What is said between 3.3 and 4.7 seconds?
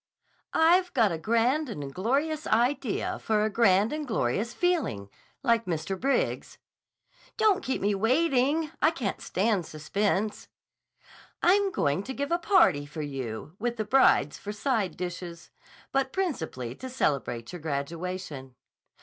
a grand and glorious